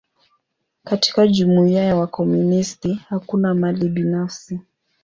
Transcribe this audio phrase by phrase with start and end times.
[0.83, 4.59] Katika jumuia ya wakomunisti, hakuna mali binafsi.